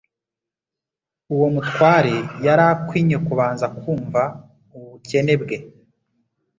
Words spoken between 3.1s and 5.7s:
kubanza kumva ubukene bwe.